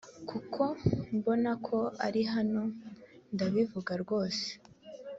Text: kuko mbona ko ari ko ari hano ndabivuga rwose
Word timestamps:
kuko 0.29 0.63
mbona 1.15 1.51
ko 1.67 1.77
ari 1.81 1.93
ko 1.97 1.99
ari 2.07 2.21
hano 2.33 2.63
ndabivuga 3.33 3.93
rwose 4.03 4.47